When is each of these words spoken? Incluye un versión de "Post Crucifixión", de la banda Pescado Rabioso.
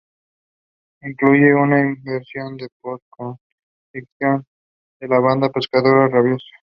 Incluye 1.03 1.53
un 1.53 2.01
versión 2.01 2.57
de 2.57 2.67
"Post 2.81 3.03
Crucifixión", 3.11 4.43
de 4.99 5.07
la 5.07 5.19
banda 5.19 5.51
Pescado 5.51 6.07
Rabioso. 6.07 6.47